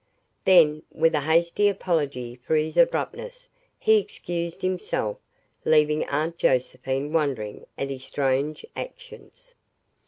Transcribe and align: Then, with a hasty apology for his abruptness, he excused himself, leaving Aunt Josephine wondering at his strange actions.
Then, 0.45 0.81
with 0.91 1.13
a 1.13 1.19
hasty 1.19 1.69
apology 1.69 2.33
for 2.33 2.55
his 2.55 2.75
abruptness, 2.75 3.49
he 3.77 3.99
excused 3.99 4.63
himself, 4.63 5.19
leaving 5.63 6.05
Aunt 6.05 6.39
Josephine 6.39 7.13
wondering 7.13 7.67
at 7.77 7.91
his 7.91 8.03
strange 8.03 8.65
actions. 8.75 9.53